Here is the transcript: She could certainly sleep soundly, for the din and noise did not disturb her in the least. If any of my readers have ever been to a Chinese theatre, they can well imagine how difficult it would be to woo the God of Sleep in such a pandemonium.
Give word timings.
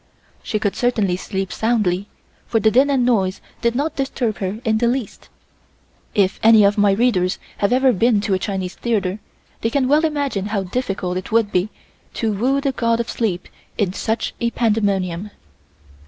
She 0.41 0.57
could 0.57 0.75
certainly 0.75 1.15
sleep 1.15 1.53
soundly, 1.53 2.07
for 2.47 2.59
the 2.59 2.71
din 2.71 2.89
and 2.89 3.05
noise 3.05 3.39
did 3.61 3.75
not 3.75 3.95
disturb 3.95 4.39
her 4.39 4.57
in 4.65 4.79
the 4.79 4.87
least. 4.87 5.29
If 6.15 6.39
any 6.41 6.63
of 6.63 6.75
my 6.75 6.93
readers 6.93 7.37
have 7.59 7.71
ever 7.71 7.93
been 7.93 8.19
to 8.21 8.33
a 8.33 8.39
Chinese 8.39 8.73
theatre, 8.73 9.19
they 9.61 9.69
can 9.69 9.87
well 9.87 10.03
imagine 10.03 10.47
how 10.47 10.63
difficult 10.63 11.17
it 11.17 11.31
would 11.31 11.51
be 11.51 11.69
to 12.15 12.33
woo 12.33 12.59
the 12.59 12.71
God 12.71 12.99
of 12.99 13.11
Sleep 13.11 13.47
in 13.77 13.93
such 13.93 14.33
a 14.41 14.49
pandemonium. 14.49 15.29